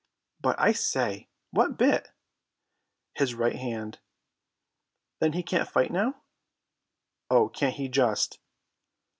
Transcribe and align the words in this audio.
"But, 0.41 0.59
I 0.59 0.71
say, 0.71 1.29
what 1.51 1.77
bit?" 1.77 2.07
"His 3.13 3.35
right 3.35 3.55
hand." 3.55 3.99
"Then 5.19 5.33
he 5.33 5.43
can't 5.43 5.69
fight 5.69 5.91
now?" 5.91 6.23
"Oh, 7.29 7.49
can't 7.49 7.75
he 7.75 7.87
just!" 7.87 8.39